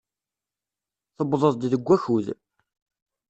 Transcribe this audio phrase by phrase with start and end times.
[1.17, 2.27] Tewwḍeḍ-d deg wakud.